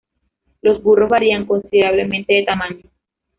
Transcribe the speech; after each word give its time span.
Los 0.63 0.81
burros 0.81 1.09
varían 1.11 1.45
considerablemente 1.45 2.33
de 2.33 2.43
tamaño. 2.45 2.81